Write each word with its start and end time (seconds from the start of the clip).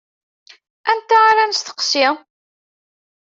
Anta 0.91 1.17
ara 1.29 1.43
nesteqsi? 1.49 2.07